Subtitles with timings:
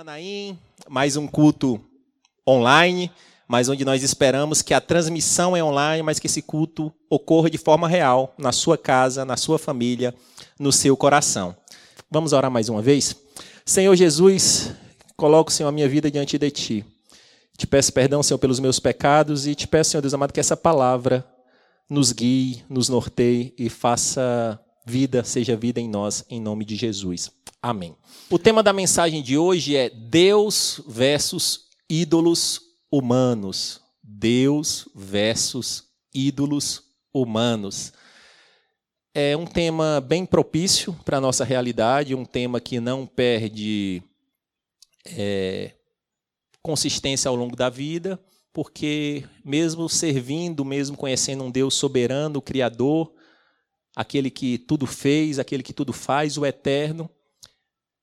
[0.00, 0.58] Manaim,
[0.88, 1.78] mais um culto
[2.48, 3.12] online,
[3.46, 7.58] mas onde nós esperamos que a transmissão é online, mas que esse culto ocorra de
[7.58, 10.14] forma real, na sua casa, na sua família,
[10.58, 11.54] no seu coração.
[12.10, 13.14] Vamos orar mais uma vez?
[13.62, 14.72] Senhor Jesus,
[15.18, 16.84] coloco, Senhor, a minha vida diante de Ti.
[17.54, 20.56] Te peço perdão, Senhor, pelos meus pecados e te peço, Senhor Deus amado, que essa
[20.56, 21.26] palavra
[21.90, 27.30] nos guie, nos norteie e faça vida, seja vida em nós, em nome de Jesus.
[27.62, 27.94] Amém.
[28.30, 33.80] O tema da mensagem de hoje é Deus versus ídolos humanos.
[34.02, 35.84] Deus versus
[36.14, 37.92] ídolos humanos.
[39.14, 44.02] É um tema bem propício para a nossa realidade, um tema que não perde
[45.04, 45.72] é,
[46.62, 48.20] consistência ao longo da vida,
[48.52, 53.12] porque mesmo servindo, mesmo conhecendo um Deus soberano, Criador,
[54.00, 57.10] aquele que tudo fez, aquele que tudo faz, o eterno,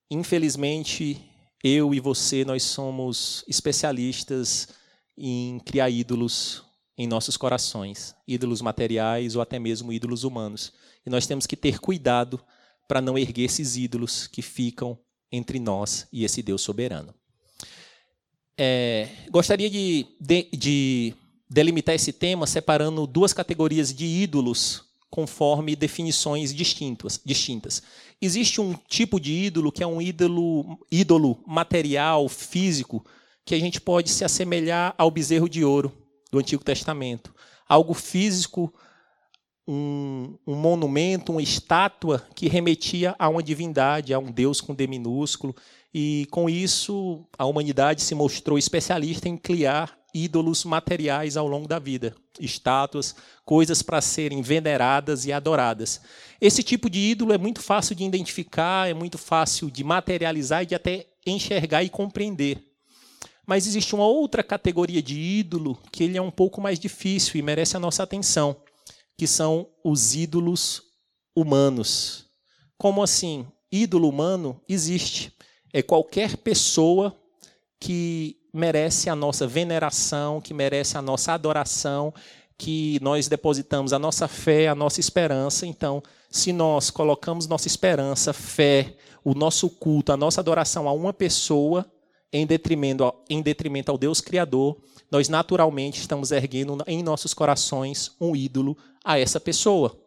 [0.10, 1.22] Infelizmente,
[1.62, 4.70] eu e você, nós somos especialistas
[5.18, 6.64] em criar ídolos
[6.98, 10.74] em nossos corações, ídolos materiais ou até mesmo ídolos humanos.
[11.06, 12.42] E nós temos que ter cuidado
[12.88, 14.98] para não erguer esses ídolos que ficam
[15.32, 17.14] entre nós e esse Deus soberano.
[18.58, 21.14] É, gostaria de, de, de
[21.50, 27.20] delimitar esse tema separando duas categorias de ídolos conforme definições distintas.
[27.24, 27.82] distintas.
[28.22, 33.06] Existe um tipo de ídolo que é um ídolo, ídolo material, físico,
[33.46, 35.92] que a gente pode se assemelhar ao bezerro de ouro
[36.32, 37.34] do Antigo Testamento.
[37.68, 38.74] Algo físico,
[39.68, 44.88] um, um monumento, uma estátua que remetia a uma divindade, a um Deus com D
[44.88, 45.56] minúsculo.
[45.94, 51.78] E com isso, a humanidade se mostrou especialista em criar ídolos materiais ao longo da
[51.78, 53.16] vida, estátuas,
[53.46, 56.02] coisas para serem veneradas e adoradas.
[56.42, 60.66] Esse tipo de ídolo é muito fácil de identificar, é muito fácil de materializar e
[60.66, 62.64] de até enxergar e compreender.
[63.46, 67.42] Mas existe uma outra categoria de ídolo que ele é um pouco mais difícil e
[67.42, 68.56] merece a nossa atenção,
[69.18, 70.82] que são os ídolos
[71.36, 72.26] humanos.
[72.78, 73.46] Como assim?
[73.72, 75.32] Ídolo humano existe.
[75.74, 77.16] É qualquer pessoa
[77.80, 82.14] que merece a nossa veneração, que merece a nossa adoração,
[82.58, 85.66] que nós depositamos a nossa fé, a nossa esperança.
[85.66, 91.14] Então, se nós colocamos nossa esperança, fé, o nosso culto, a nossa adoração a uma
[91.14, 91.86] pessoa,
[92.32, 94.78] em detrimento, em detrimento ao Deus Criador,
[95.10, 99.98] nós naturalmente estamos erguendo em nossos corações um ídolo a essa pessoa.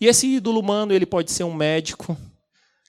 [0.00, 2.16] E esse ídolo humano, ele pode ser um médico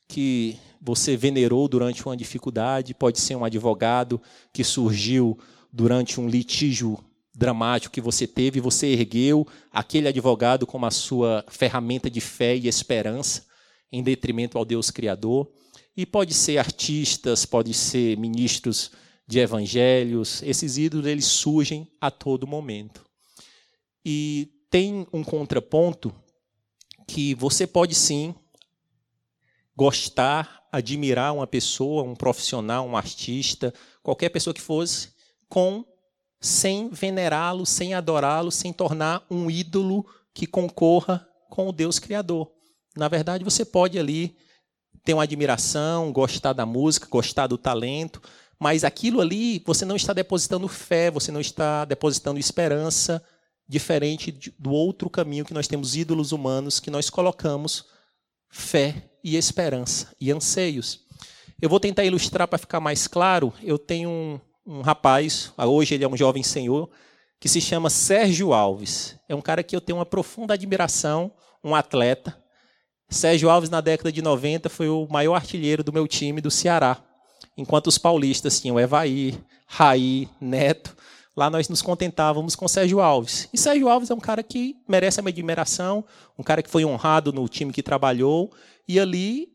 [0.07, 4.21] que você venerou durante uma dificuldade, pode ser um advogado
[4.53, 5.37] que surgiu
[5.73, 7.03] durante um litígio
[7.33, 12.67] dramático que você teve, você ergueu aquele advogado como a sua ferramenta de fé e
[12.67, 13.45] esperança,
[13.91, 15.51] em detrimento ao Deus Criador.
[15.97, 18.91] E pode ser artistas, pode ser ministros
[19.27, 23.03] de evangelhos, esses ídolos eles surgem a todo momento.
[24.05, 26.13] E tem um contraponto
[27.07, 28.35] que você pode sim
[29.75, 35.09] gostar admirar uma pessoa, um profissional, um artista, qualquer pessoa que fosse,
[35.47, 35.85] com
[36.41, 42.51] sem venerá-lo, sem adorá-lo, sem tornar um ídolo que concorra com o Deus Criador.
[42.95, 44.35] Na verdade, você pode ali
[45.03, 48.21] ter uma admiração, gostar da música, gostar do talento,
[48.59, 53.23] mas aquilo ali você não está depositando fé, você não está depositando esperança,
[53.67, 57.85] diferente do outro caminho que nós temos ídolos humanos que nós colocamos
[58.49, 60.99] fé e esperança e anseios.
[61.59, 63.51] Eu vou tentar ilustrar para ficar mais claro.
[63.63, 66.87] Eu tenho um, um rapaz, hoje ele é um jovem senhor,
[67.39, 69.17] que se chama Sérgio Alves.
[69.27, 71.31] É um cara que eu tenho uma profunda admiração,
[71.63, 72.37] um atleta.
[73.09, 77.03] Sérgio Alves, na década de 90, foi o maior artilheiro do meu time do Ceará.
[77.57, 79.35] Enquanto os paulistas tinham Evaí,
[79.65, 80.95] Raí, Neto,
[81.35, 83.49] lá nós nos contentávamos com Sérgio Alves.
[83.51, 86.05] E Sérgio Alves é um cara que merece a minha admiração,
[86.37, 88.51] um cara que foi honrado no time que trabalhou
[88.87, 89.49] e ali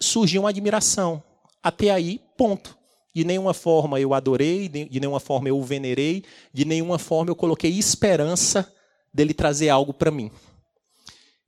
[0.00, 1.22] surgiu uma admiração.
[1.62, 2.76] Até aí, ponto.
[3.14, 6.22] De nenhuma forma eu adorei, de nenhuma forma eu o venerei,
[6.52, 8.70] de nenhuma forma eu coloquei esperança
[9.12, 10.30] dele trazer algo para mim.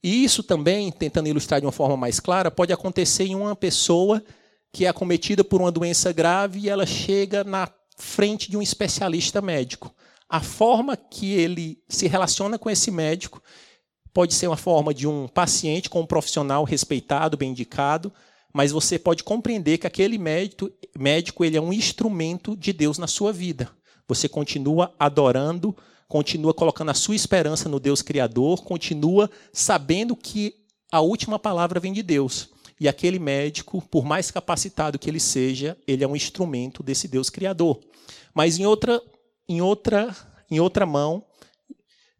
[0.02, 4.24] E isso também, tentando ilustrar de uma forma mais clara, pode acontecer em uma pessoa
[4.72, 7.68] que é acometida por uma doença grave e ela chega na
[7.98, 9.94] frente de um especialista médico.
[10.28, 13.42] A forma que ele se relaciona com esse médico
[14.18, 18.12] Pode ser uma forma de um paciente com um profissional respeitado, bem indicado,
[18.52, 20.68] mas você pode compreender que aquele médico,
[20.98, 23.70] médico ele é um instrumento de Deus na sua vida.
[24.08, 25.72] Você continua adorando,
[26.08, 30.52] continua colocando a sua esperança no Deus Criador, continua sabendo que
[30.90, 32.48] a última palavra vem de Deus.
[32.80, 37.30] E aquele médico, por mais capacitado que ele seja, ele é um instrumento desse Deus
[37.30, 37.78] criador.
[38.34, 39.00] Mas em outra,
[39.48, 40.12] em outra,
[40.50, 41.24] em outra mão,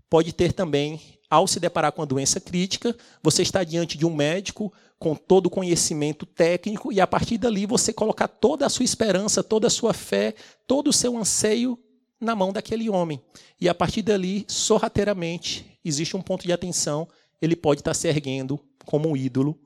[0.09, 4.15] pode ter também, ao se deparar com a doença crítica, você está diante de um
[4.15, 8.85] médico com todo o conhecimento técnico e a partir dali você colocar toda a sua
[8.85, 10.35] esperança, toda a sua fé,
[10.67, 11.79] todo o seu anseio
[12.21, 13.21] na mão daquele homem.
[13.61, 17.07] E a partir dali, sorrateiramente, existe um ponto de atenção,
[17.41, 19.59] ele pode estar se erguendo como um ídolo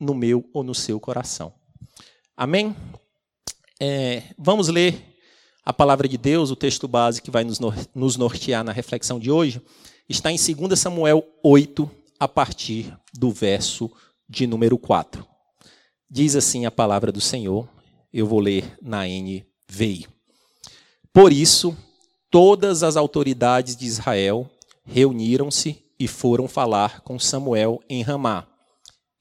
[0.00, 1.52] no meu ou no seu coração.
[2.36, 2.74] Amém?
[3.78, 5.16] É, vamos ler
[5.64, 9.60] a palavra de Deus, o texto base que vai nos nortear na reflexão de hoje,
[10.08, 13.90] está em 2 Samuel 8, a partir do verso
[14.28, 15.26] de número 4.
[16.08, 17.68] Diz assim a palavra do Senhor,
[18.12, 20.06] eu vou ler na NVI.
[21.12, 21.76] Por isso,
[22.30, 24.48] todas as autoridades de Israel
[24.84, 28.46] reuniram-se e foram falar com Samuel em Ramá.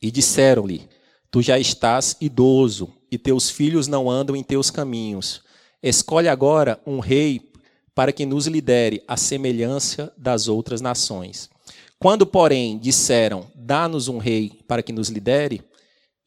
[0.01, 0.88] E disseram-lhe:
[1.31, 5.41] Tu já estás idoso, e teus filhos não andam em teus caminhos.
[5.81, 7.51] Escolhe agora um rei
[7.95, 11.50] para que nos lidere à semelhança das outras nações.
[11.97, 15.63] Quando, porém, disseram: Dá-nos um rei para que nos lidere,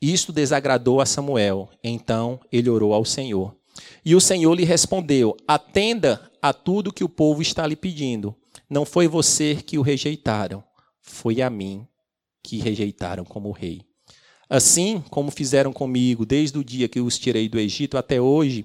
[0.01, 1.69] isto desagradou a Samuel.
[1.85, 3.55] Então ele orou ao Senhor.
[4.05, 8.35] E o Senhor lhe respondeu: Atenda a tudo que o povo está lhe pedindo.
[8.69, 10.65] Não foi você que o rejeitaram,
[11.01, 11.87] foi a mim
[12.43, 13.83] que rejeitaram como rei.
[14.49, 18.65] Assim como fizeram comigo desde o dia que os tirei do Egito até hoje,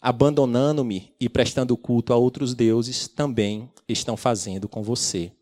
[0.00, 5.32] abandonando-me e prestando culto a outros deuses, também estão fazendo com você.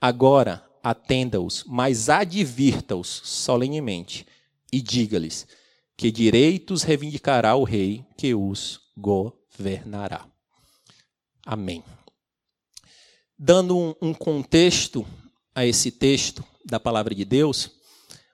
[0.00, 4.26] Agora atenda-os, mas advirta-os solenemente
[4.72, 5.46] e diga-lhes
[5.96, 10.26] que direitos reivindicará o rei que os governará.
[11.44, 11.84] Amém.
[13.38, 15.06] Dando um, contexto
[15.54, 17.72] a esse texto da palavra de Deus,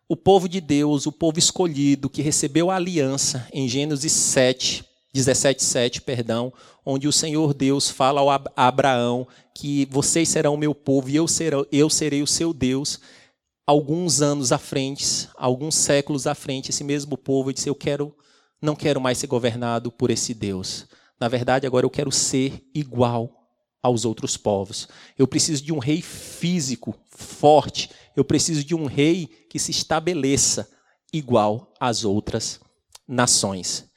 [0.09, 4.85] o povo de Deus, o povo escolhido que recebeu a aliança em Gênesis 7,
[5.17, 6.53] 17, 7, perdão,
[6.85, 8.21] onde o Senhor Deus fala
[8.55, 12.53] a Abraão que vocês serão o meu povo e eu, serão, eu serei o seu
[12.53, 13.01] Deus.
[13.67, 18.15] Alguns anos à frente, alguns séculos à frente, esse mesmo povo disse: Eu quero,
[18.61, 20.87] não quero mais ser governado por esse Deus.
[21.19, 23.49] Na verdade, agora eu quero ser igual
[23.83, 24.87] aos outros povos.
[25.19, 27.91] Eu preciso de um rei físico, forte.
[28.15, 30.69] Eu preciso de um rei que se estabeleça
[31.13, 32.61] igual às outras
[33.09, 33.89] nações.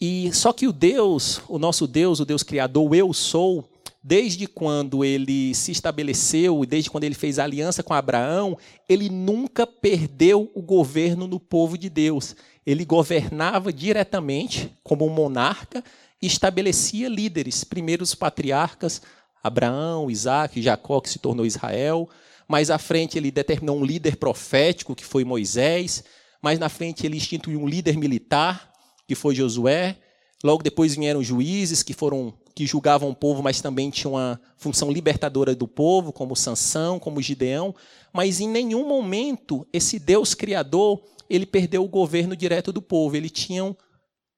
[0.00, 3.68] E só que o Deus, o nosso Deus, o Deus criador, o eu sou,
[4.02, 10.50] desde quando ele se estabeleceu, desde quando ele fez aliança com Abraão, ele nunca perdeu
[10.54, 12.36] o governo no povo de Deus.
[12.66, 15.82] Ele governava diretamente como um monarca
[16.20, 19.00] e estabelecia líderes, primeiro os patriarcas,
[19.42, 22.08] Abraão, Isaac, Jacó, que se tornou Israel.
[22.46, 26.04] Mais à frente ele determinou um líder profético, que foi Moisés.
[26.42, 28.70] Mais na frente ele instituiu um líder militar,
[29.06, 29.96] que foi Josué.
[30.42, 34.90] Logo depois vieram juízes que foram que julgavam o povo, mas também tinham uma função
[34.90, 37.74] libertadora do povo, como Sansão, como Gideão,
[38.12, 43.16] mas em nenhum momento esse Deus criador, ele perdeu o governo direto do povo.
[43.16, 43.76] Ele tinha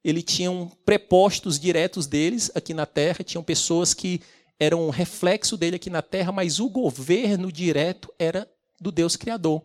[0.02, 4.20] ele tinham prepostos diretos deles aqui na terra, tinham pessoas que
[4.58, 8.48] eram um reflexo dele aqui na terra, mas o governo direto era
[8.80, 9.62] do Deus criador.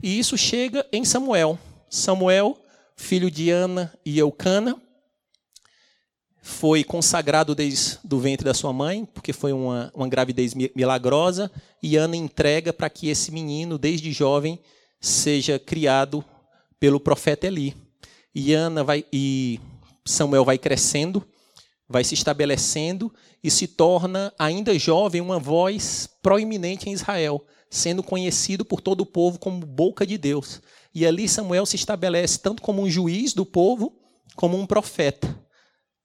[0.00, 1.58] E isso chega em Samuel.
[1.90, 2.56] Samuel
[2.96, 4.80] filho de Ana e Eucana,
[6.42, 11.50] foi consagrado desde do ventre da sua mãe, porque foi uma, uma gravidez milagrosa,
[11.82, 14.60] e Ana entrega para que esse menino, desde jovem,
[15.00, 16.24] seja criado
[16.78, 17.76] pelo profeta Eli.
[18.34, 19.60] E Ana vai e
[20.04, 21.26] Samuel vai crescendo,
[21.88, 23.12] vai se estabelecendo
[23.42, 29.06] e se torna ainda jovem uma voz proeminente em Israel, sendo conhecido por todo o
[29.06, 30.60] povo como boca de Deus.
[30.94, 33.92] E ali Samuel se estabelece tanto como um juiz do povo,
[34.34, 35.46] como um profeta.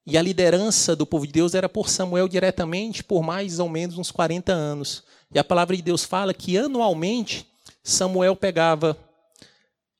[0.06, 3.98] E a liderança do povo de Deus era por Samuel diretamente por mais ou menos
[3.98, 5.04] uns 40 anos.
[5.34, 7.48] E a palavra de Deus fala que anualmente
[7.84, 8.98] Samuel pegava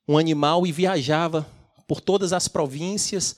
[0.06, 1.46] um animal e viajava
[1.86, 3.36] por todas as províncias,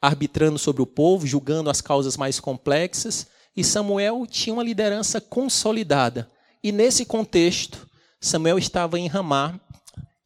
[0.00, 3.26] arbitrando sobre o povo, julgando as causas mais complexas.
[3.56, 6.30] E Samuel tinha uma liderança consolidada.
[6.64, 7.86] E nesse contexto,
[8.18, 9.60] Samuel estava em Ramá,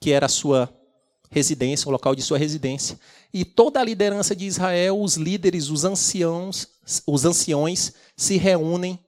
[0.01, 0.73] que era a sua
[1.29, 2.97] residência, o local de sua residência.
[3.35, 6.69] E toda a liderança de Israel, os líderes, os anciãos,
[7.05, 9.01] os anciões se reúnem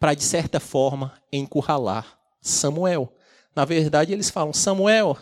[0.00, 3.12] para de certa forma encurralar Samuel.
[3.54, 5.18] Na verdade, eles falam: "Samuel,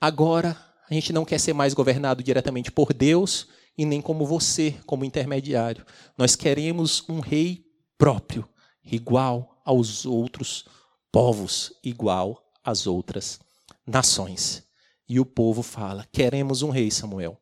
[0.00, 3.46] agora a gente não quer ser mais governado diretamente por Deus
[3.78, 5.86] e nem como você, como intermediário.
[6.18, 7.64] Nós queremos um rei
[7.96, 8.46] próprio,
[8.84, 10.64] igual aos outros
[11.10, 13.40] povos, igual às outras
[13.84, 14.62] nações.
[15.08, 17.38] E o povo fala: Queremos um rei, Samuel.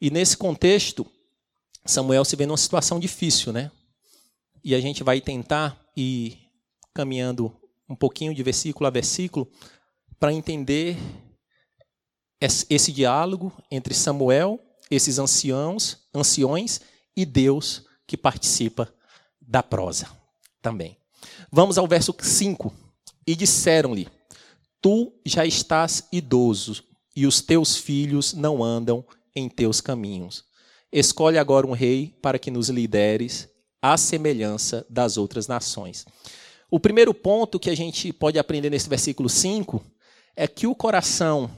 [0.00, 1.06] E nesse contexto,
[1.84, 3.70] Samuel se vê numa situação difícil, né?
[4.62, 6.38] E a gente vai tentar ir
[6.94, 7.54] caminhando
[7.88, 9.50] um pouquinho de versículo a versículo
[10.18, 10.96] para entender
[12.40, 14.60] esse diálogo entre Samuel,
[14.90, 16.80] esses anciãos, anciões
[17.16, 18.92] e Deus que participa
[19.40, 20.08] da prosa
[20.62, 20.96] também.
[21.50, 22.72] Vamos ao verso 5.
[23.26, 24.08] E disseram-lhe:
[24.80, 26.82] Tu já estás idoso,
[27.16, 29.04] e os teus filhos não andam
[29.34, 30.44] em teus caminhos.
[30.92, 33.48] Escolhe agora um rei para que nos lideres
[33.82, 36.06] à semelhança das outras nações.
[36.70, 39.84] O primeiro ponto que a gente pode aprender nesse versículo 5
[40.36, 41.50] é que o coração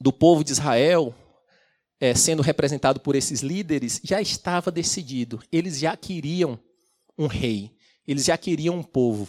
[0.00, 1.14] do povo de Israel,
[2.00, 5.42] é, sendo representado por esses líderes, já estava decidido.
[5.50, 6.58] Eles já queriam
[7.18, 7.75] um rei,
[8.06, 9.28] eles já queriam um povo,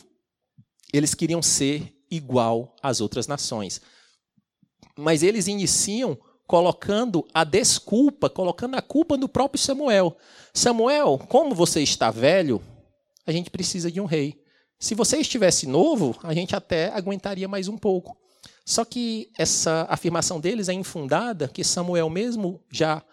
[0.93, 3.81] eles queriam ser igual às outras nações.
[4.97, 6.17] Mas eles iniciam
[6.47, 10.15] colocando a desculpa, colocando a culpa no próprio Samuel.
[10.53, 12.61] Samuel, como você está velho,
[13.25, 14.41] a gente precisa de um rei.
[14.79, 18.17] Se você estivesse novo, a gente até aguentaria mais um pouco.
[18.65, 23.03] Só que essa afirmação deles é infundada, que Samuel mesmo já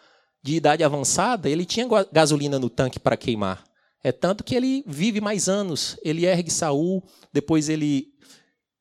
[0.43, 3.65] de idade avançada, ele tinha gasolina no tanque para queimar.
[4.05, 5.97] É tanto que ele vive mais anos.
[6.05, 8.13] Ele ergue Saul, depois ele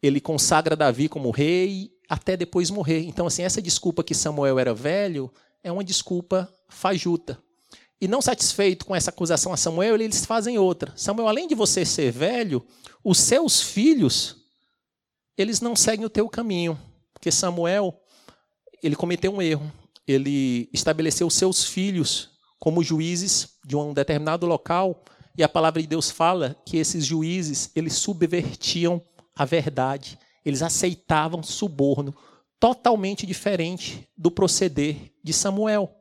[0.01, 3.05] ele consagra Davi como rei até depois morrer.
[3.05, 5.31] Então, assim, essa desculpa que Samuel era velho
[5.63, 7.41] é uma desculpa fajuta.
[8.01, 10.91] E não satisfeito com essa acusação a Samuel, eles fazem outra.
[10.97, 12.67] Samuel, além de você ser velho,
[13.01, 14.35] os seus filhos,
[15.37, 16.77] eles não seguem o teu caminho.
[17.13, 17.97] Porque Samuel,
[18.83, 19.71] ele cometeu um erro.
[20.05, 25.03] Ele estabeleceu seus filhos como juízes de um determinado local,
[25.37, 29.01] e a palavra de Deus fala que esses juízes, eles subvertiam
[29.35, 32.13] a verdade eles aceitavam suborno
[32.59, 35.93] totalmente diferente do proceder de Samuel.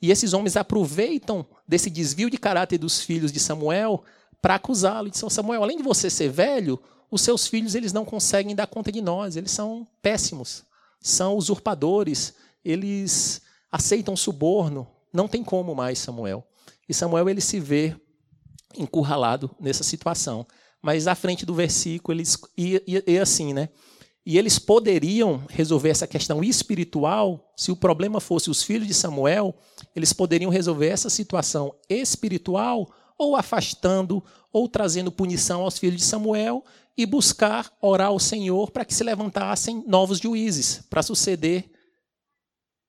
[0.00, 4.02] E esses homens aproveitam desse desvio de caráter dos filhos de Samuel
[4.40, 5.10] para acusá-lo.
[5.10, 8.92] Dizem, Samuel, além de você ser velho, os seus filhos eles não conseguem dar conta
[8.92, 10.64] de nós, eles são péssimos,
[11.00, 16.46] são usurpadores, eles aceitam suborno, não tem como mais, Samuel.
[16.88, 17.96] E Samuel ele se vê
[18.76, 20.46] encurralado nessa situação.
[20.82, 23.68] Mas à frente do versículo, eles e, e, e assim, né?
[24.26, 29.54] E eles poderiam resolver essa questão espiritual, se o problema fosse os filhos de Samuel,
[29.94, 36.64] eles poderiam resolver essa situação espiritual ou afastando ou trazendo punição aos filhos de Samuel
[36.96, 41.70] e buscar orar ao Senhor para que se levantassem novos juízes para suceder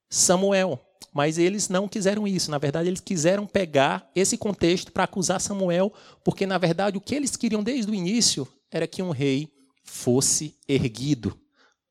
[0.09, 0.79] Samuel.
[1.13, 2.51] Mas eles não quiseram isso.
[2.51, 5.93] Na verdade, eles quiseram pegar esse contexto para acusar Samuel,
[6.23, 9.49] porque, na verdade, o que eles queriam desde o início era que um rei
[9.83, 11.39] fosse erguido,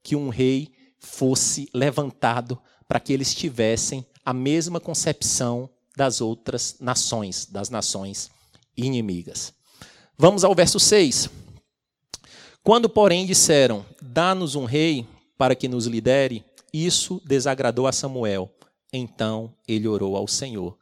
[0.02, 7.46] que um rei fosse levantado, para que eles tivessem a mesma concepção das outras nações,
[7.46, 8.30] das nações
[8.76, 9.52] inimigas.
[10.18, 11.30] Vamos ao verso 6.
[12.62, 15.06] Quando, porém, disseram: Dá-nos um rei
[15.36, 18.50] para que nos lidere, isso desagradou a Samuel
[18.96, 20.78] então ele orou ao Senhor.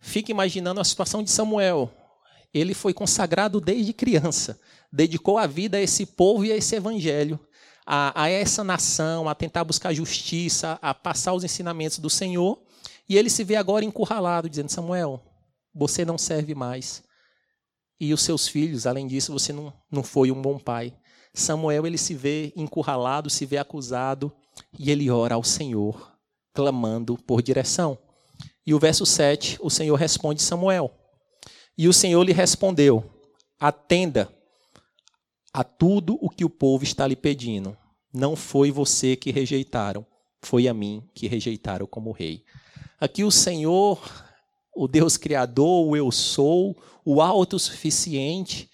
[0.00, 1.92] Fique imaginando a situação de Samuel.
[2.52, 4.58] Ele foi consagrado desde criança,
[4.92, 7.38] dedicou a vida a esse povo e a esse evangelho,
[7.84, 12.62] a, a essa nação, a tentar buscar justiça, a passar os ensinamentos do Senhor.
[13.08, 15.22] E ele se vê agora encurralado, dizendo: Samuel,
[15.74, 17.02] você não serve mais.
[18.00, 20.94] E os seus filhos, além disso, você não, não foi um bom pai.
[21.34, 24.32] Samuel ele se vê encurralado, se vê acusado,
[24.78, 26.13] e ele ora ao Senhor
[26.54, 27.98] clamando por direção.
[28.66, 30.94] E o verso 7, o Senhor responde Samuel.
[31.76, 33.04] E o Senhor lhe respondeu:
[33.58, 34.32] Atenda
[35.52, 37.76] a tudo o que o povo está lhe pedindo.
[38.12, 40.06] Não foi você que rejeitaram,
[40.40, 42.44] foi a mim que rejeitaram como rei.
[43.00, 44.00] Aqui o Senhor,
[44.74, 48.70] o Deus Criador, o Eu Sou, o autossuficiente,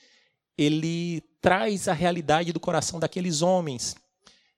[0.56, 3.96] ele traz a realidade do coração daqueles homens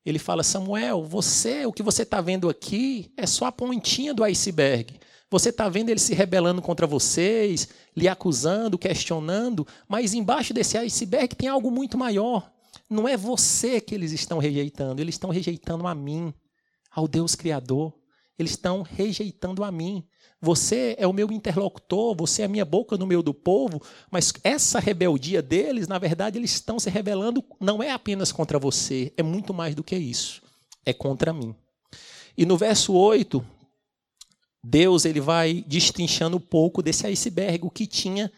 [0.04, 4.24] ele fala: Samuel, você, o que você está vendo aqui é só a pontinha do
[4.24, 4.98] iceberg.
[5.30, 11.34] Você está vendo eles se rebelando contra vocês, lhe acusando, questionando, mas embaixo desse iceberg
[11.34, 12.52] tem algo muito maior.
[12.88, 16.34] Não é você que eles estão rejeitando, eles estão rejeitando a mim,
[16.90, 17.94] ao Deus Criador.
[18.38, 20.04] Eles estão rejeitando a mim.
[20.42, 23.80] Você é o meu interlocutor, você é a minha boca no meio do povo,
[24.10, 29.12] mas essa rebeldia deles, na verdade, eles estão se rebelando não é apenas contra você,
[29.16, 30.42] é muito mais do que isso.
[30.84, 31.54] É contra mim.
[32.36, 33.44] E no verso 8,
[34.64, 38.30] Deus ele vai destrinchando um pouco desse iceberg, o que tinha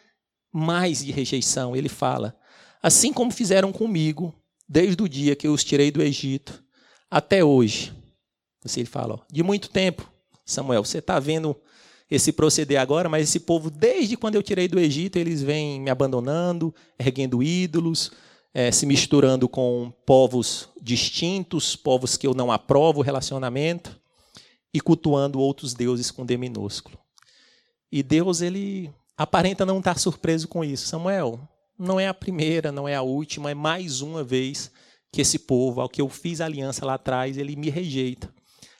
[0.52, 1.74] mais de rejeição.
[1.74, 2.36] Ele fala:
[2.82, 4.34] Assim como fizeram comigo,
[4.68, 6.62] desde o dia que eu os tirei do Egito
[7.10, 7.94] até hoje,
[8.64, 10.10] Assim ele fala, ó, de muito tempo,
[10.46, 11.54] Samuel, você está vendo
[12.14, 15.90] esse proceder agora, mas esse povo, desde quando eu tirei do Egito, eles vêm me
[15.90, 18.12] abandonando, erguendo ídolos,
[18.52, 23.98] é, se misturando com povos distintos, povos que eu não aprovo o relacionamento,
[24.72, 26.98] e cultuando outros deuses com D minúsculo.
[27.90, 30.88] E Deus, ele aparenta não estar surpreso com isso.
[30.88, 31.40] Samuel,
[31.78, 34.70] não é a primeira, não é a última, é mais uma vez
[35.12, 38.34] que esse povo, ao que eu fiz aliança lá atrás, ele me rejeita.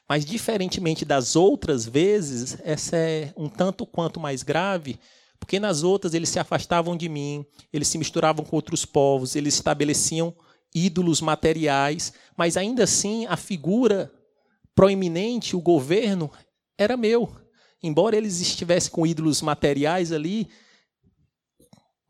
[0.07, 4.99] Mas, diferentemente das outras vezes, essa é um tanto quanto mais grave,
[5.39, 9.55] porque nas outras eles se afastavam de mim, eles se misturavam com outros povos, eles
[9.55, 10.33] estabeleciam
[10.73, 14.11] ídolos materiais, mas ainda assim a figura
[14.75, 16.29] proeminente, o governo,
[16.77, 17.31] era meu.
[17.81, 20.49] Embora eles estivessem com ídolos materiais ali,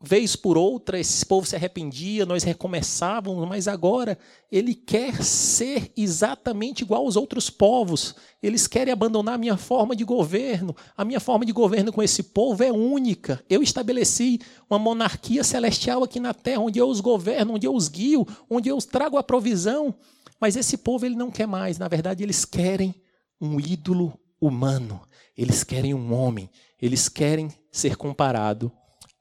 [0.06, 4.16] vez por outra, esse povo se arrependia, nós recomeçávamos, mas agora
[4.52, 8.14] ele quer ser exatamente igual aos outros povos.
[8.40, 10.76] Eles querem abandonar a minha forma de governo.
[10.96, 13.42] A minha forma de governo com esse povo é única.
[13.50, 14.38] Eu estabeleci
[14.70, 18.68] uma monarquia celestial aqui na terra, onde eu os governo, onde eu os guio, onde
[18.68, 19.92] eu os trago a provisão.
[20.40, 21.78] Mas esse povo ele não quer mais.
[21.78, 22.94] Na verdade, eles querem
[23.40, 25.02] um ídolo humano.
[25.36, 26.48] Eles querem um homem.
[26.80, 28.70] Eles querem ser comparado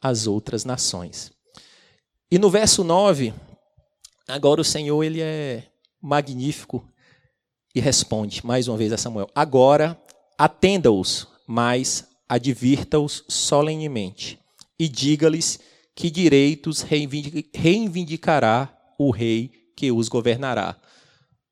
[0.05, 1.31] as outras nações.
[2.29, 3.33] E no verso 9,
[4.27, 5.63] agora o Senhor ele é
[6.01, 6.87] magnífico
[7.73, 9.99] e responde mais uma vez a Samuel: Agora
[10.37, 14.39] atenda-os, mas advirta-os solenemente
[14.77, 15.59] e diga-lhes
[15.95, 16.85] que direitos
[17.53, 20.75] reivindicará o rei que os governará.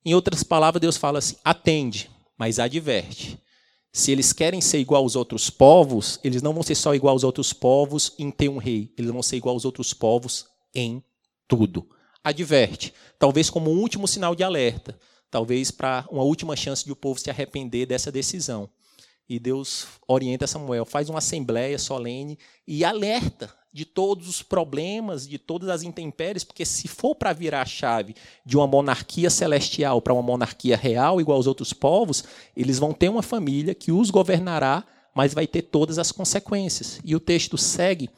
[0.05, 3.39] Em outras palavras, Deus fala assim: atende, mas adverte.
[3.95, 7.23] Se eles querem ser igual aos outros povos, eles não vão ser só igual aos
[7.23, 11.03] outros povos em ter um rei, eles vão ser igual aos outros povos em
[11.47, 11.87] tudo.
[12.23, 14.97] Adverte, talvez como um último sinal de alerta,
[15.29, 18.67] talvez para uma última chance de o povo se arrepender dessa decisão.
[19.29, 25.39] E Deus orienta Samuel, faz uma assembleia solene e alerta de todos os problemas, de
[25.39, 30.13] todas as intempéries, porque se for para virar a chave de uma monarquia celestial para
[30.13, 32.23] uma monarquia real, igual aos outros povos,
[32.55, 36.99] eles vão ter uma família que os governará, mas vai ter todas as consequências.
[37.03, 38.09] E o texto segue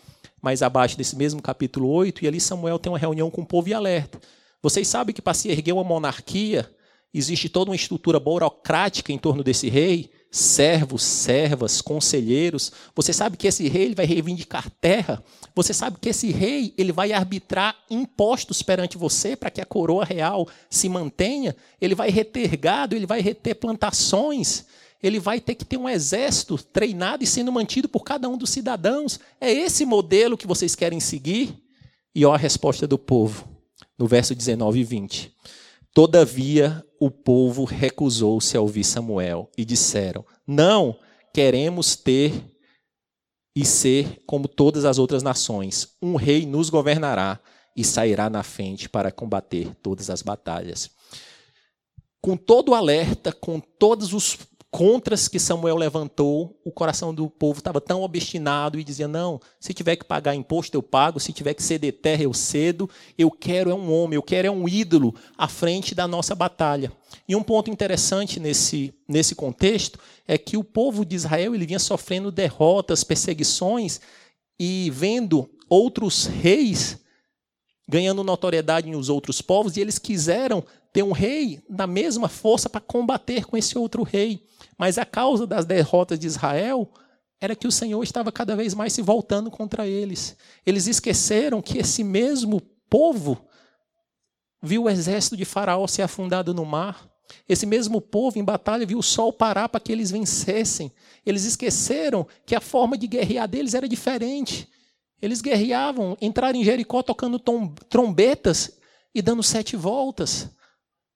[0.41, 3.69] mais abaixo desse mesmo capítulo 8, e ali Samuel tem uma reunião com o povo
[3.69, 4.19] e alerta.
[4.61, 6.69] Vocês sabem que para se erguer uma monarquia,
[7.13, 12.69] existe toda uma estrutura burocrática em torno desse rei, servos, servas, conselheiros.
[12.93, 15.23] Você sabe que esse rei ele vai reivindicar terra.
[15.55, 20.03] Você sabe que esse rei ele vai arbitrar impostos perante você para que a coroa
[20.03, 21.55] real se mantenha.
[21.79, 24.65] Ele vai reter gado, ele vai reter plantações.
[25.01, 28.49] Ele vai ter que ter um exército treinado e sendo mantido por cada um dos
[28.49, 29.17] cidadãos.
[29.39, 31.57] É esse modelo que vocês querem seguir?
[32.13, 33.47] E ó a resposta do povo,
[33.97, 35.33] no verso 19 e 20.
[35.93, 40.97] Todavia, o povo recusou-se a ouvir Samuel e disseram: Não
[41.33, 42.33] queremos ter
[43.55, 45.95] e ser como todas as outras nações.
[46.01, 47.39] Um rei nos governará
[47.75, 50.89] e sairá na frente para combater todas as batalhas.
[52.21, 54.37] Com todo o alerta, com todos os
[54.75, 59.73] contras que Samuel levantou, o coração do povo estava tão obstinado e dizia: Não, se
[59.73, 62.89] tiver que pagar imposto, eu pago, se tiver que ceder terra, eu cedo.
[63.17, 66.91] Eu quero é um homem, eu quero é um ídolo à frente da nossa batalha.
[67.25, 71.79] E um ponto interessante nesse, nesse contexto é que o povo de Israel ele vinha
[71.79, 74.01] sofrendo derrotas, perseguições
[74.59, 76.99] e vendo outros reis
[77.87, 82.79] ganhando notoriedade nos outros povos, e eles quiseram ter um rei da mesma força para
[82.79, 84.47] combater com esse outro rei.
[84.77, 86.89] Mas a causa das derrotas de Israel
[87.37, 90.37] era que o Senhor estava cada vez mais se voltando contra eles.
[90.65, 93.45] Eles esqueceram que esse mesmo povo
[94.63, 97.05] viu o exército de Faraó ser afundado no mar.
[97.49, 100.93] Esse mesmo povo em batalha viu o sol parar para que eles vencessem.
[101.25, 104.69] Eles esqueceram que a forma de guerrear deles era diferente.
[105.21, 107.37] Eles guerreavam, entraram em Jericó tocando
[107.89, 108.77] trombetas
[109.13, 110.55] e dando sete voltas.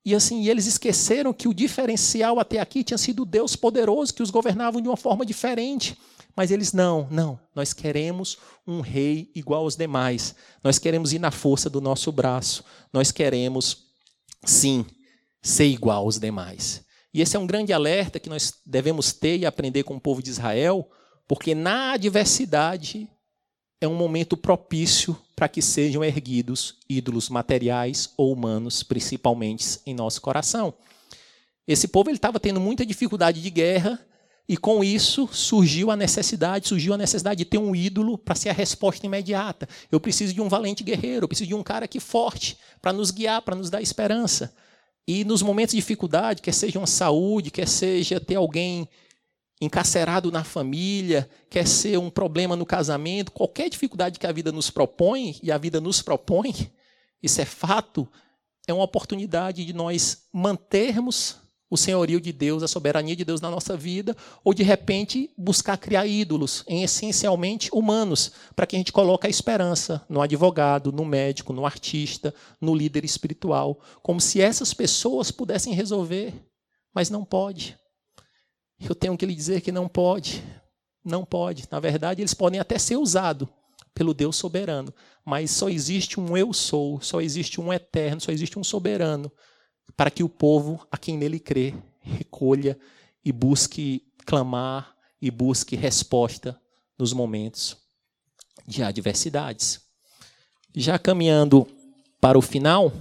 [0.04, 4.30] E assim, eles esqueceram que o diferencial até aqui tinha sido Deus poderoso que os
[4.30, 5.96] governava de uma forma diferente.
[6.34, 10.34] Mas eles não, não, nós queremos um rei igual aos demais.
[10.62, 12.64] Nós queremos ir na força do nosso braço.
[12.92, 13.88] Nós queremos,
[14.44, 14.86] sim,
[15.42, 16.82] ser igual aos demais.
[17.12, 20.22] E esse é um grande alerta que nós devemos ter e aprender com o povo
[20.22, 20.88] de Israel,
[21.26, 23.08] porque na adversidade
[23.80, 30.20] é um momento propício para que sejam erguidos ídolos materiais ou humanos, principalmente em nosso
[30.20, 30.74] coração.
[31.66, 33.98] Esse povo estava tendo muita dificuldade de guerra
[34.46, 38.48] e com isso surgiu a necessidade, surgiu a necessidade de ter um ídolo para ser
[38.48, 39.68] a resposta imediata.
[39.90, 43.10] Eu preciso de um valente guerreiro, eu preciso de um cara que forte para nos
[43.10, 44.52] guiar, para nos dar esperança.
[45.06, 48.88] E nos momentos de dificuldade, quer seja uma saúde, quer seja ter alguém
[49.60, 54.70] encarcerado na família, quer ser um problema no casamento, qualquer dificuldade que a vida nos
[54.70, 56.70] propõe, e a vida nos propõe,
[57.22, 58.08] isso é fato,
[58.66, 61.36] é uma oportunidade de nós mantermos
[61.70, 65.76] o senhorio de Deus, a soberania de Deus na nossa vida, ou de repente buscar
[65.76, 71.04] criar ídolos, em essencialmente humanos, para que a gente coloque a esperança no advogado, no
[71.04, 76.34] médico, no artista, no líder espiritual, como se essas pessoas pudessem resolver,
[76.92, 77.78] mas não pode.
[78.80, 80.42] Eu tenho que lhe dizer que não pode.
[81.04, 81.68] Não pode.
[81.70, 83.48] Na verdade, eles podem até ser usados
[83.94, 88.58] pelo Deus soberano, mas só existe um eu sou, só existe um eterno, só existe
[88.58, 89.30] um soberano
[89.96, 92.78] para que o povo a quem nele crê recolha
[93.24, 96.58] e busque clamar e busque resposta
[96.98, 97.76] nos momentos
[98.66, 99.80] de adversidades.
[100.74, 101.66] Já caminhando
[102.20, 102.92] para o final,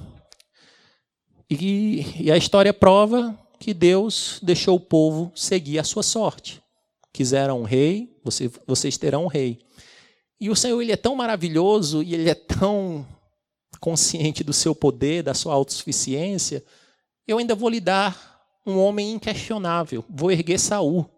[1.50, 6.62] e, e a história prova que Deus deixou o povo seguir a sua sorte.
[7.12, 9.60] Quiseram um rei, você, vocês terão um rei.
[10.39, 13.06] E o Senhor ele é tão maravilhoso e ele é tão
[13.80, 16.63] consciente do seu poder, da sua autossuficiência,
[17.30, 21.10] eu ainda vou lhe dar um homem inquestionável, vou erguer Saul.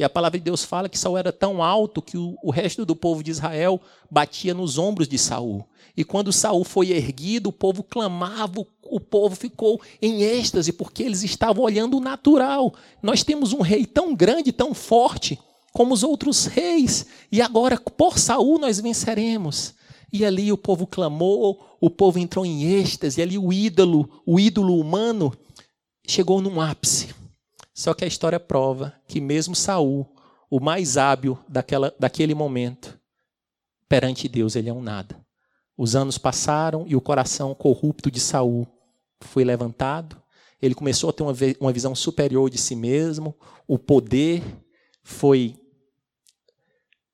[0.00, 2.96] E a palavra de Deus fala que Saul era tão alto que o, resto do
[2.96, 3.78] povo de Israel
[4.10, 5.62] batia nos ombros de Saul.
[5.94, 11.22] E quando Saul foi erguido, o povo clamava, o povo ficou em êxtase, porque eles
[11.22, 12.72] estavam olhando o natural.
[13.02, 15.38] Nós temos um rei tão grande, tão forte,
[15.70, 19.74] como os outros reis, e agora por Saul nós venceremos.
[20.10, 24.40] E ali o povo clamou, o povo entrou em êxtase, e ali o ídolo, o
[24.40, 25.30] ídolo humano,
[26.06, 27.19] chegou num ápice.
[27.80, 30.06] Só que a história prova que mesmo Saul,
[30.50, 33.00] o mais hábil daquela, daquele momento,
[33.88, 35.18] perante Deus ele é um nada.
[35.78, 38.68] Os anos passaram e o coração corrupto de Saul
[39.22, 40.22] foi levantado.
[40.60, 43.34] Ele começou a ter uma, uma visão superior de si mesmo.
[43.66, 44.42] O poder
[45.02, 45.56] foi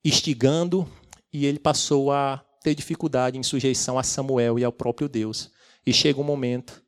[0.05, 0.85] instigando
[1.33, 5.49] e ele passou a ter dificuldade em sujeição a Samuel e ao próprio Deus.
[5.87, 6.83] E chega um momento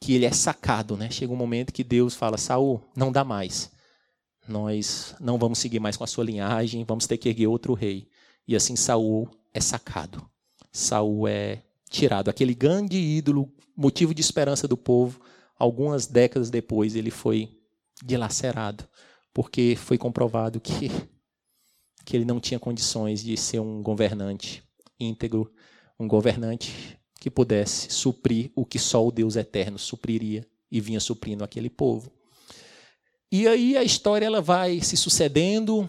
[0.00, 1.10] que ele é sacado, né?
[1.10, 3.70] Chega um momento que Deus fala: Saul, não dá mais.
[4.46, 8.08] Nós não vamos seguir mais com a sua linhagem, vamos ter que erguer outro rei.
[8.46, 10.24] E assim Saul é sacado.
[10.72, 12.28] Saul é tirado.
[12.28, 15.20] Aquele grande ídolo, motivo de esperança do povo,
[15.58, 17.50] algumas décadas depois ele foi
[18.04, 18.86] dilacerado,
[19.32, 20.90] porque foi comprovado que,
[22.04, 24.62] que ele não tinha condições de ser um governante
[25.00, 25.50] íntegro,
[25.98, 31.42] um governante que pudesse suprir o que só o Deus eterno supriria e vinha suprindo
[31.42, 32.08] aquele povo.
[33.32, 35.88] E aí a história ela vai se sucedendo,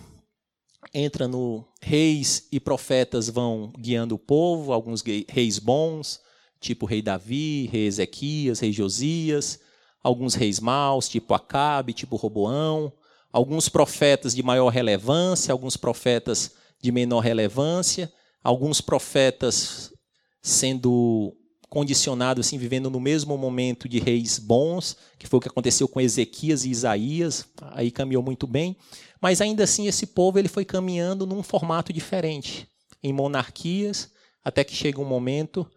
[0.91, 6.19] entra no reis e profetas vão guiando o povo, alguns reis bons,
[6.59, 9.59] tipo rei Davi, rei Ezequias, rei Josias,
[10.01, 12.91] alguns reis maus, tipo Acabe, tipo Roboão,
[13.31, 18.11] alguns profetas de maior relevância, alguns profetas de menor relevância,
[18.43, 19.93] alguns profetas
[20.41, 21.35] sendo
[21.69, 25.99] condicionado assim vivendo no mesmo momento de reis bons, que foi o que aconteceu com
[25.99, 28.77] Ezequias e Isaías, aí caminhou muito bem,
[29.21, 32.67] mas ainda assim esse povo ele foi caminhando num formato diferente,
[33.03, 34.11] em monarquias,
[34.43, 35.69] até que chega um momento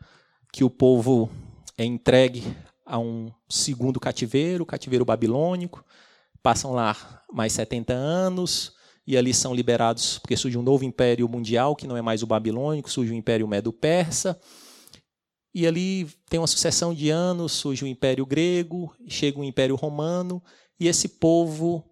[0.53, 1.29] que o povo
[1.77, 2.45] é entregue
[2.87, 5.85] a um segundo cativeiro, o cativeiro babilônico,
[6.43, 8.73] passam lá mais 70 anos,
[9.11, 12.29] e ali são liberados, porque surge um novo império mundial, que não é mais o
[12.29, 14.41] babilônico, surge o império medo-persa,
[15.53, 20.41] e ali tem uma sucessão de anos, surge o império grego, chega o império romano,
[20.79, 21.85] e esse povo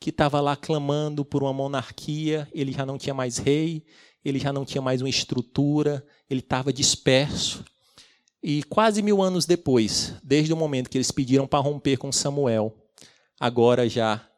[0.00, 3.84] que estava lá clamando por uma monarquia, ele já não tinha mais rei,
[4.24, 7.64] ele já não tinha mais uma estrutura, ele estava disperso.
[8.42, 12.74] E quase mil anos depois, desde o momento que eles pediram para romper com Samuel,
[13.38, 14.28] agora já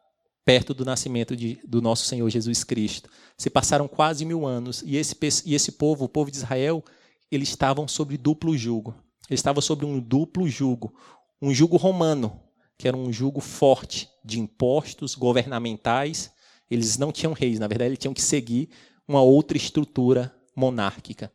[0.47, 3.09] perto do nascimento de, do nosso Senhor Jesus Cristo.
[3.37, 5.13] Se passaram quase mil anos e esse,
[5.45, 6.81] e esse povo, o povo de Israel,
[7.29, 8.95] eles estavam sobre duplo jugo.
[9.29, 10.97] Eles estavam sobre um duplo jugo,
[11.41, 12.41] um jugo romano,
[12.77, 16.31] que era um jugo forte de impostos governamentais.
[16.71, 18.69] Eles não tinham reis, na verdade, eles tinham que seguir
[19.05, 21.29] uma outra estrutura monárquica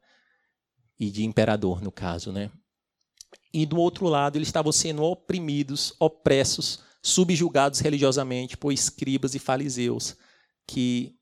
[0.98, 2.50] e de imperador, no caso, né?
[3.52, 10.16] E do outro lado, eles estavam sendo oprimidos, opressos subjugados religiosamente por escribas e fariseus
[10.66, 11.18] que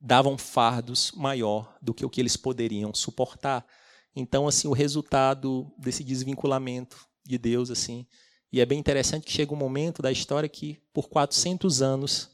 [0.00, 3.66] davam fardos maior do que o que eles poderiam suportar.
[4.14, 8.06] Então, assim, o resultado desse desvinculamento de Deus, assim,
[8.52, 12.30] e é bem interessante que chega um momento da história que por 400 anos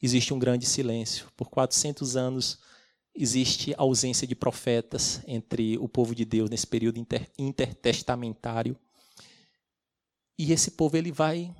[0.00, 1.26] existe um grande silêncio.
[1.36, 2.60] Por 400 anos
[3.12, 8.76] existe ausência de profetas entre o povo de Deus nesse período inter intertestamentário.
[10.38, 11.52] E esse povo ele vai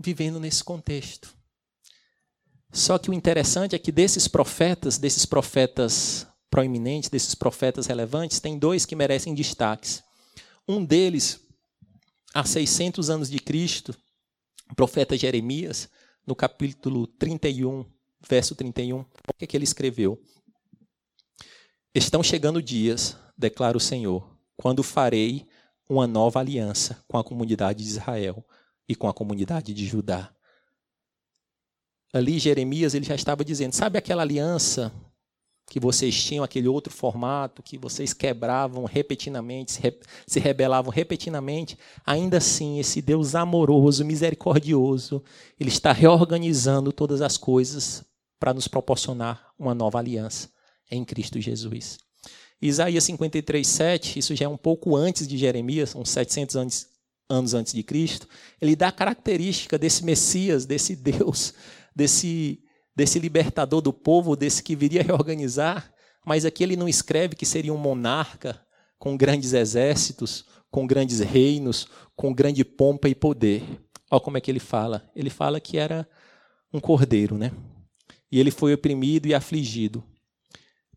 [0.00, 1.34] vivendo nesse contexto.
[2.72, 8.58] Só que o interessante é que desses profetas, desses profetas proeminentes, desses profetas relevantes, tem
[8.58, 10.02] dois que merecem destaques.
[10.66, 11.40] Um deles,
[12.32, 13.94] há 600 anos de Cristo,
[14.70, 15.88] o profeta Jeremias,
[16.26, 17.84] no capítulo 31,
[18.26, 20.20] verso 31, o que, é que ele escreveu?
[21.94, 25.46] Estão chegando dias, declara o Senhor, quando farei
[25.88, 28.44] uma nova aliança com a comunidade de Israel
[28.90, 30.34] e com a comunidade de Judá.
[32.12, 34.92] Ali Jeremias ele já estava dizendo, sabe aquela aliança
[35.70, 42.38] que vocês tinham aquele outro formato, que vocês quebravam repetidamente, se, se rebelavam repetidamente, ainda
[42.38, 45.22] assim, esse Deus amoroso, misericordioso,
[45.60, 48.04] ele está reorganizando todas as coisas
[48.40, 50.50] para nos proporcionar uma nova aliança
[50.90, 51.96] em Cristo Jesus.
[52.60, 56.89] Isaías 53, 7, isso já é um pouco antes de Jeremias, uns 700 anos,
[57.30, 58.28] anos antes de Cristo,
[58.60, 61.54] ele dá a característica desse Messias, desse Deus,
[61.94, 62.62] desse
[62.94, 65.90] desse libertador do povo, desse que viria reorganizar,
[66.26, 68.60] mas aqui ele não escreve que seria um monarca
[68.98, 73.62] com grandes exércitos, com grandes reinos, com grande pompa e poder.
[74.10, 75.10] Olha como é que ele fala.
[75.16, 76.06] Ele fala que era
[76.72, 77.52] um cordeiro, né?
[78.30, 80.04] E ele foi oprimido e afligido,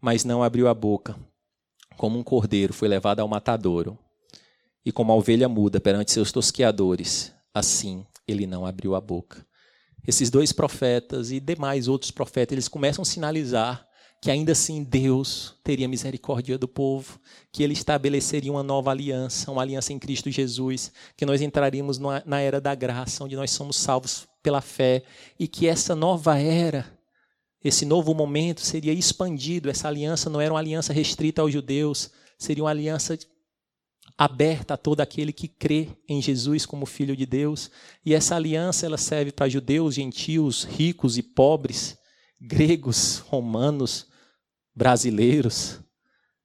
[0.02, 1.16] mas não abriu a boca.
[1.96, 3.98] Como um cordeiro foi levado ao matadouro,
[4.86, 9.46] e como a ovelha muda perante seus tosqueadores, assim ele não abriu a boca.
[10.06, 13.88] Esses dois profetas e demais outros profetas, eles começam a sinalizar
[14.22, 17.20] que ainda assim Deus teria misericórdia do povo,
[17.52, 22.40] que ele estabeleceria uma nova aliança, uma aliança em Cristo Jesus, que nós entraríamos na
[22.40, 25.04] era da graça, onde nós somos salvos pela fé,
[25.38, 26.98] e que essa nova era,
[27.62, 32.64] esse novo momento seria expandido, essa aliança não era uma aliança restrita aos judeus, seria
[32.64, 33.18] uma aliança
[34.24, 37.70] aberta a todo aquele que crê em Jesus como filho de Deus.
[38.06, 41.98] E essa aliança ela serve para judeus, gentios, ricos e pobres,
[42.40, 44.08] gregos, romanos,
[44.74, 45.80] brasileiros.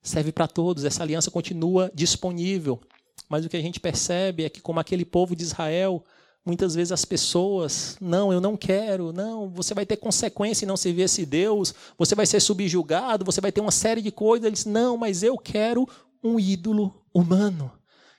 [0.03, 0.85] Serve para todos.
[0.85, 2.81] Essa aliança continua disponível.
[3.29, 6.03] Mas o que a gente percebe é que como aquele povo de Israel,
[6.45, 10.77] muitas vezes as pessoas, não, eu não quero, não, você vai ter consequência em não
[10.77, 14.47] servir esse Deus, você vai ser subjugado, você vai ter uma série de coisas.
[14.47, 15.87] Eles, não, mas eu quero
[16.25, 17.71] um ídolo humano.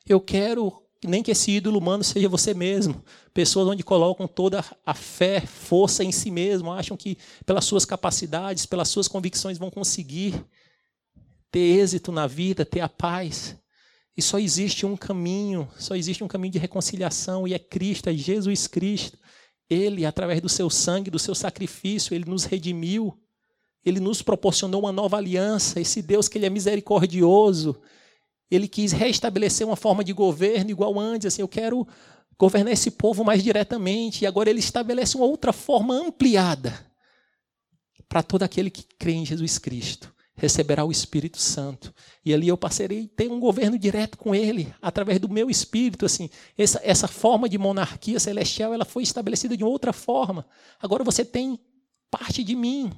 [0.07, 3.03] Eu quero nem que esse ídolo humano seja você mesmo.
[3.33, 8.65] Pessoas onde colocam toda a fé, força em si mesmo, acham que pelas suas capacidades,
[8.65, 10.45] pelas suas convicções vão conseguir
[11.51, 13.55] ter êxito na vida, ter a paz.
[14.15, 18.13] E só existe um caminho, só existe um caminho de reconciliação e é Cristo, é
[18.13, 19.17] Jesus Cristo.
[19.69, 23.17] Ele, através do seu sangue, do seu sacrifício, ele nos redimiu.
[23.85, 25.79] Ele nos proporcionou uma nova aliança.
[25.79, 27.79] Esse Deus que ele é misericordioso,
[28.49, 31.87] ele quis restabelecer uma forma de governo igual antes, assim, eu quero
[32.37, 36.89] governar esse povo mais diretamente, e agora ele estabelece uma outra forma ampliada
[38.07, 40.13] para todo aquele que crê em Jesus Cristo.
[40.35, 41.93] Receberá o Espírito Santo.
[42.23, 46.05] E ali eu passarei a ter um governo direto com ele, através do meu espírito.
[46.05, 50.45] assim Essa, essa forma de monarquia celestial ela foi estabelecida de outra forma.
[50.79, 51.59] Agora você tem
[52.09, 52.89] parte de mim.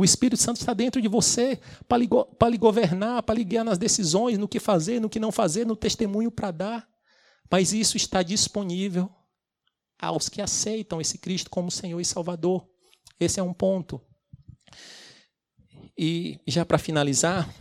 [0.00, 2.08] O Espírito Santo está dentro de você para lhe,
[2.38, 5.66] para lhe governar, para lhe guiar nas decisões, no que fazer, no que não fazer,
[5.66, 6.88] no testemunho para dar.
[7.50, 9.10] Mas isso está disponível
[10.00, 12.66] aos que aceitam esse Cristo como Senhor e Salvador.
[13.20, 14.00] Esse é um ponto.
[15.98, 17.54] E já para finalizar,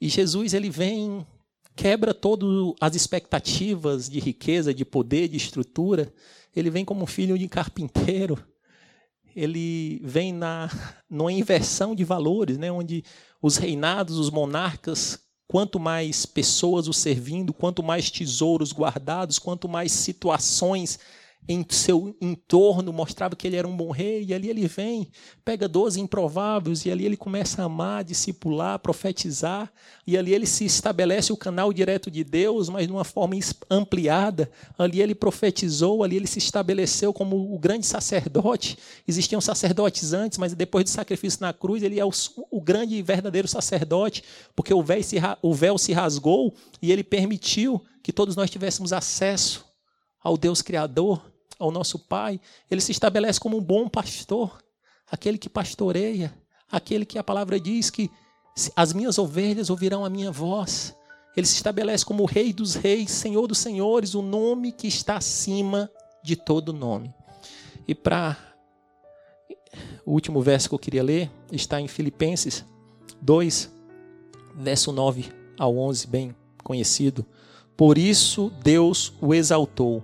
[0.00, 1.26] e Jesus ele vem
[1.74, 2.48] quebra todas
[2.80, 6.14] as expectativas de riqueza, de poder, de estrutura.
[6.54, 8.38] Ele vem como filho de carpinteiro
[9.38, 10.68] ele vem na
[11.08, 13.04] numa inversão de valores, né, onde
[13.40, 19.92] os reinados, os monarcas, quanto mais pessoas o servindo, quanto mais tesouros guardados, quanto mais
[19.92, 20.98] situações
[21.48, 25.08] em seu entorno mostrava que ele era um bom rei, e ali ele vem,
[25.42, 29.72] pega doze improváveis, e ali ele começa a amar, discipular, profetizar,
[30.06, 33.34] e ali ele se estabelece o canal direto de Deus, mas de uma forma
[33.70, 34.50] ampliada.
[34.78, 38.76] Ali ele profetizou, ali ele se estabeleceu como o grande sacerdote.
[39.06, 42.10] Existiam sacerdotes antes, mas depois do sacrifício na cruz, ele é o,
[42.50, 44.22] o grande e verdadeiro sacerdote,
[44.54, 48.92] porque o véu, se, o véu se rasgou e ele permitiu que todos nós tivéssemos
[48.92, 49.67] acesso
[50.22, 51.22] ao Deus Criador
[51.58, 54.62] ao nosso Pai, ele se estabelece como um bom pastor,
[55.10, 56.34] aquele que pastoreia,
[56.70, 58.10] aquele que a palavra diz que
[58.74, 60.94] as minhas ovelhas ouvirão a minha voz.
[61.36, 65.16] Ele se estabelece como o Rei dos Reis, Senhor dos Senhores, o nome que está
[65.16, 65.90] acima
[66.22, 67.14] de todo nome.
[67.86, 68.36] E para
[70.04, 72.64] o último verso que eu queria ler está em Filipenses
[73.20, 73.70] 2,
[74.56, 77.24] verso 9 ao 11, bem conhecido.
[77.78, 80.02] Por isso Deus o exaltou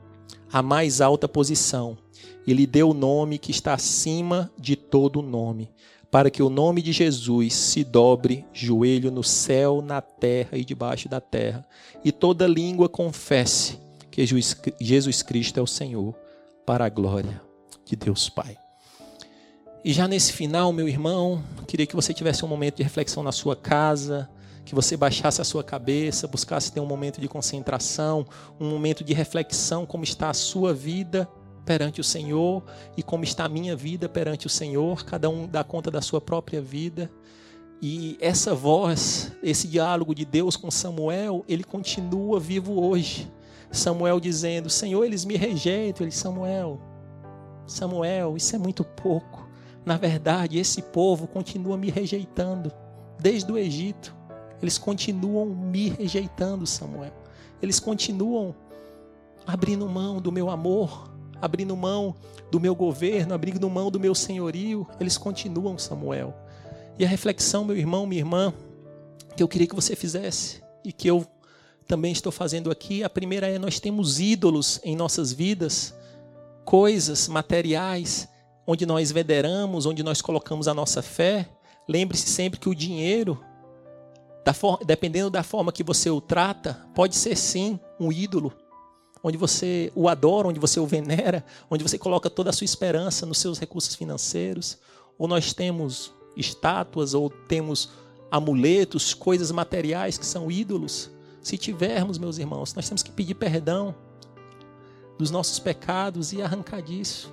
[0.52, 1.98] a mais alta posição
[2.46, 5.72] e lhe deu o nome que está acima de todo nome,
[6.08, 11.08] para que o nome de Jesus se dobre joelho no céu, na terra e debaixo
[11.08, 11.66] da terra,
[12.04, 13.76] e toda língua confesse
[14.08, 16.14] que Jesus Cristo é o Senhor,
[16.64, 17.42] para a glória
[17.84, 18.56] de Deus Pai.
[19.84, 23.32] E já nesse final, meu irmão, queria que você tivesse um momento de reflexão na
[23.32, 24.30] sua casa,
[24.64, 28.26] que você baixasse a sua cabeça, buscasse ter um momento de concentração,
[28.58, 31.28] um momento de reflexão como está a sua vida
[31.64, 32.62] perante o Senhor
[32.96, 36.20] e como está a minha vida perante o Senhor, cada um dá conta da sua
[36.20, 37.10] própria vida.
[37.80, 43.30] E essa voz, esse diálogo de Deus com Samuel, ele continua vivo hoje.
[43.70, 46.04] Samuel dizendo: Senhor, eles me rejeitam.
[46.04, 46.80] Ele, Samuel,
[47.66, 49.48] Samuel, isso é muito pouco.
[49.84, 52.72] Na verdade, esse povo continua me rejeitando
[53.20, 54.14] desde o Egito.
[54.64, 57.12] Eles continuam me rejeitando, Samuel.
[57.60, 58.54] Eles continuam
[59.46, 62.14] abrindo mão do meu amor, abrindo mão
[62.50, 64.86] do meu governo, abrindo mão do meu senhorio.
[64.98, 66.34] Eles continuam, Samuel.
[66.98, 68.54] E a reflexão, meu irmão, minha irmã,
[69.36, 71.26] que eu queria que você fizesse e que eu
[71.86, 75.94] também estou fazendo aqui, a primeira é: nós temos ídolos em nossas vidas,
[76.64, 78.26] coisas materiais,
[78.66, 81.50] onde nós veneramos, onde nós colocamos a nossa fé.
[81.86, 83.38] Lembre-se sempre que o dinheiro,
[84.44, 84.52] da
[84.84, 88.52] dependendo da forma que você o trata, pode ser sim um ídolo
[89.24, 93.24] onde você o adora, onde você o venera, onde você coloca toda a sua esperança
[93.24, 94.76] nos seus recursos financeiros,
[95.18, 97.88] ou nós temos estátuas ou temos
[98.30, 101.10] amuletos, coisas materiais que são ídolos.
[101.40, 103.94] Se tivermos, meus irmãos, nós temos que pedir perdão
[105.18, 107.32] dos nossos pecados e arrancar disso.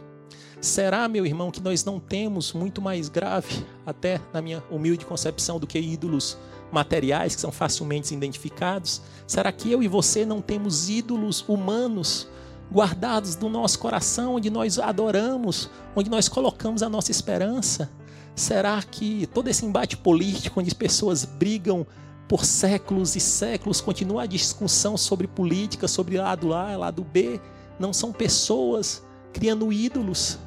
[0.62, 5.60] Será, meu irmão, que nós não temos muito mais grave, até na minha humilde concepção,
[5.60, 6.38] do que ídolos
[6.72, 9.02] materiais que são facilmente identificados?
[9.28, 12.28] Será que eu e você não temos ídolos humanos
[12.72, 17.90] guardados no nosso coração, onde nós adoramos, onde nós colocamos a nossa esperança?
[18.34, 21.86] Será que todo esse embate político, onde pessoas brigam
[22.28, 27.42] por séculos e séculos, continua a discussão sobre política, sobre lado A, lado B,
[27.78, 29.04] não são pessoas
[29.34, 30.40] criando ídolos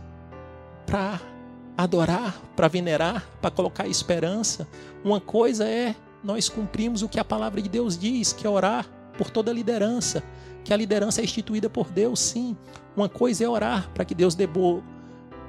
[0.86, 1.20] para
[1.76, 4.66] adorar, para venerar, para colocar esperança.
[5.04, 8.88] Uma coisa é nós cumprimos o que a palavra de Deus diz, que é orar
[9.16, 10.22] por toda a liderança,
[10.64, 12.56] que a liderança é instituída por Deus, sim.
[12.96, 14.82] Uma coisa é orar para que Deus dê boa,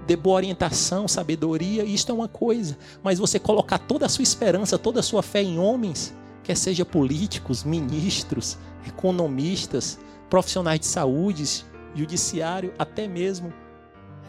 [0.05, 2.77] dê boa orientação, sabedoria, isto é uma coisa.
[3.01, 6.83] Mas você colocar toda a sua esperança, toda a sua fé em homens, quer seja
[6.83, 9.97] políticos, ministros, economistas,
[10.29, 13.53] profissionais de saúde, judiciário, até mesmo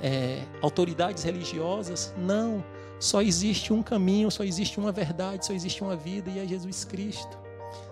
[0.01, 2.65] é, autoridades religiosas, não.
[2.99, 6.85] Só existe um caminho, só existe uma verdade, só existe uma vida e é Jesus
[6.85, 7.39] Cristo.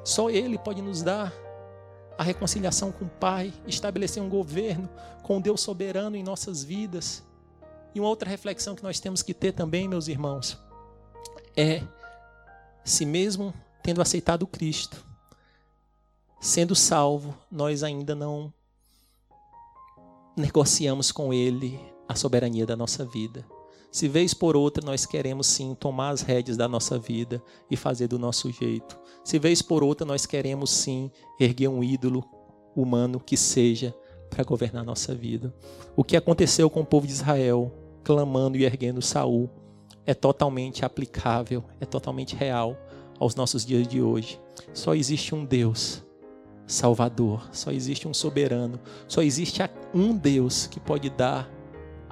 [0.03, 1.33] Só Ele pode nos dar
[2.17, 4.89] a reconciliação com o Pai, estabelecer um governo
[5.23, 7.23] com Deus soberano em nossas vidas.
[7.95, 10.59] E uma outra reflexão que nós temos que ter também, meus irmãos,
[11.57, 11.83] é
[12.85, 15.05] se mesmo tendo aceitado Cristo,
[16.41, 18.53] sendo salvo, nós ainda não
[20.37, 23.45] negociamos com Ele a soberania da nossa vida.
[23.95, 28.09] Se vez por outra nós queremos sim tomar as rédeas da nossa vida e fazer
[28.09, 28.99] do nosso jeito.
[29.23, 32.25] Se vez por outra nós queremos sim erguer um ídolo
[32.75, 33.95] humano que seja
[34.29, 35.55] para governar a nossa vida.
[35.95, 39.49] O que aconteceu com o povo de Israel, clamando e erguendo Saul,
[40.05, 42.77] é totalmente aplicável, é totalmente real
[43.21, 44.41] aos nossos dias de hoje.
[44.73, 46.03] Só existe um Deus
[46.67, 49.63] Salvador, só existe um soberano, só existe
[49.95, 51.49] um Deus que pode dar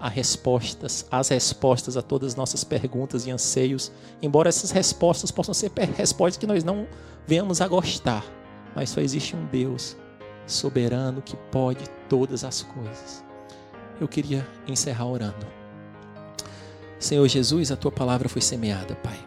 [0.08, 5.70] respostas, as respostas a todas as nossas perguntas e anseios, embora essas respostas possam ser
[5.96, 6.86] respostas que nós não
[7.26, 8.24] venhamos a gostar,
[8.74, 9.96] mas só existe um Deus
[10.46, 13.24] soberano que pode todas as coisas.
[14.00, 15.46] Eu queria encerrar orando.
[16.98, 19.18] Senhor Jesus, a tua palavra foi semeada, Pai.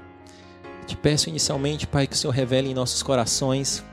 [0.85, 3.83] Te peço inicialmente, Pai, que o Senhor revele em nossos corações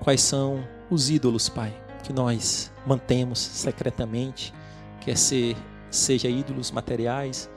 [0.00, 4.52] quais são os ídolos, Pai, que nós mantemos secretamente,
[5.00, 5.56] quer ser
[5.92, 7.48] seja ídolos materiais,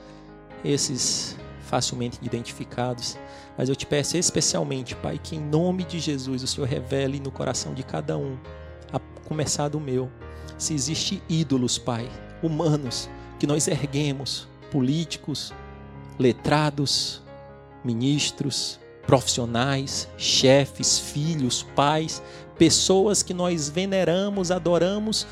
[0.64, 3.18] esses facilmente identificados.
[3.58, 7.30] Mas eu te peço especialmente, Pai, que em nome de Jesus o Senhor revele no
[7.30, 8.38] coração de cada um,
[8.92, 10.10] a começar do meu,
[10.56, 12.08] se existe ídolos, Pai,
[12.42, 15.52] humanos, que nós erguemos, políticos,
[16.18, 17.22] letrados,
[17.84, 22.22] ministros, profissionais, chefes, filhos, pais,
[22.58, 25.26] pessoas que nós veneramos, adoramos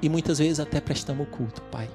[0.00, 1.88] e muitas vezes até prestamos culto, Pai.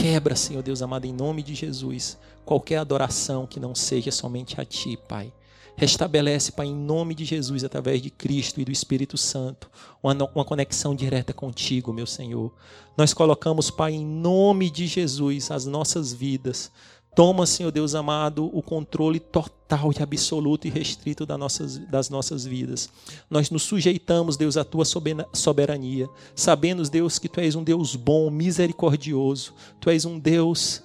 [0.00, 4.64] Quebra, Senhor Deus amado, em nome de Jesus, qualquer adoração que não seja somente a
[4.64, 5.32] Ti, Pai.
[5.74, 9.68] Restabelece, Pai, em nome de Jesus, através de Cristo e do Espírito Santo,
[10.00, 12.54] uma, uma conexão direta contigo, meu Senhor.
[12.96, 16.70] Nós colocamos, Pai, em nome de Jesus, as nossas vidas.
[17.18, 22.44] Toma, Senhor Deus amado, o controle total e absoluto e restrito das nossas, das nossas
[22.44, 22.88] vidas.
[23.28, 24.84] Nós nos sujeitamos, Deus, à tua
[25.32, 29.52] soberania, sabendo, Deus, que tu és um Deus bom, misericordioso.
[29.80, 30.80] Tu és um Deus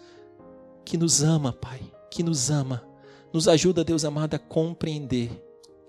[0.84, 1.80] que nos ama, Pai,
[2.10, 2.84] que nos ama
[3.34, 5.30] nos ajuda, Deus amado, a compreender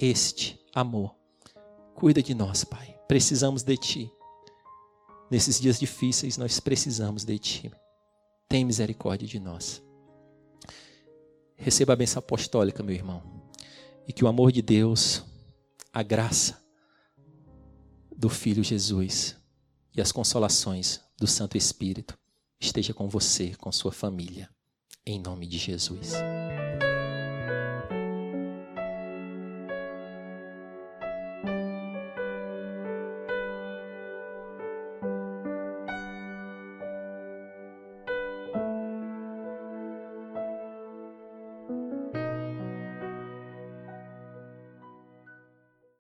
[0.01, 1.15] este amor.
[1.95, 2.99] Cuida de nós, Pai.
[3.07, 4.13] Precisamos de Ti.
[5.31, 7.73] Nesses dias difíceis, nós precisamos de Ti.
[8.49, 9.84] Tem misericórdia de nós.
[11.57, 13.23] Receba a bênção apostólica, meu irmão.
[14.07, 15.23] E que o amor de Deus,
[15.93, 16.63] a graça
[18.17, 19.37] do Filho Jesus
[19.95, 22.19] e as consolações do Santo Espírito
[22.61, 24.49] esteja com você, com sua família.
[25.07, 26.15] Em nome de Jesus.